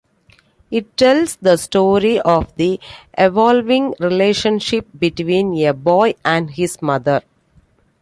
[0.71, 2.79] It tells the story of the
[3.15, 7.21] evolving relationship between a boy and his mother.